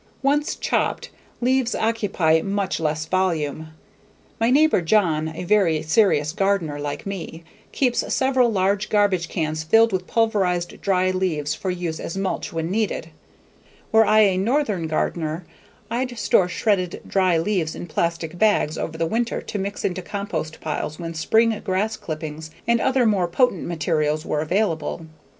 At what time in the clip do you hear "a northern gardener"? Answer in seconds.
14.21-15.45